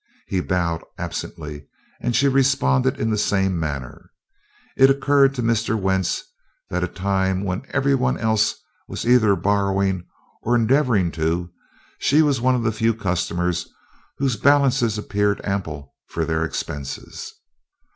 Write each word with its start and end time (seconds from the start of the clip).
He 0.25 0.39
bowed 0.39 0.81
absently 0.97 1.67
and 2.01 2.15
she 2.15 2.27
responded 2.27 2.99
in 2.99 3.11
the 3.11 3.19
same 3.19 3.59
manner. 3.59 4.09
It 4.75 4.89
occurred 4.89 5.35
to 5.35 5.43
Mr. 5.43 5.79
Wentz 5.79 6.23
that 6.71 6.83
a 6.83 6.87
time 6.87 7.43
when 7.45 7.61
everyone 7.69 8.17
else 8.17 8.55
was 8.87 9.05
either 9.05 9.35
borrowing, 9.35 10.07
or 10.41 10.55
endeavoring 10.55 11.11
to, 11.21 11.51
she 11.99 12.23
was 12.23 12.41
one 12.41 12.55
of 12.55 12.63
the 12.63 12.71
few 12.71 12.95
customers 12.95 13.69
whose 14.17 14.37
balances 14.37 14.97
appeared 14.97 15.39
ample 15.43 15.93
for 16.09 16.25
their 16.25 16.43
expenses. 16.45 17.31